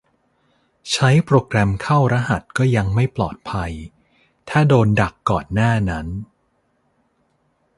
[0.91, 3.71] ใช้โปรแกรมเข้ารหัสก็ยังไม่ปลอดภัย
[4.49, 6.07] ถ้าโดนดักก่อนหน้านั้น